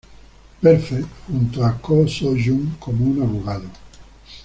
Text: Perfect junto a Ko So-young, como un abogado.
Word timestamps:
Perfect 0.61 1.07
junto 1.29 1.61
a 1.63 1.73
Ko 1.77 2.07
So-young, 2.07 2.75
como 2.79 3.05
un 3.05 3.21
abogado. 3.21 3.69